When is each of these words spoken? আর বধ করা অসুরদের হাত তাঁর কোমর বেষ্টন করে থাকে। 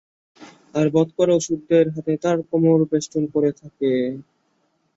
আর 0.73 0.87
বধ 0.93 1.09
করা 1.17 1.33
অসুরদের 1.35 1.85
হাত 1.93 2.07
তাঁর 2.23 2.37
কোমর 2.49 2.79
বেষ্টন 2.91 3.23
করে 3.33 3.51
থাকে। 3.61 3.91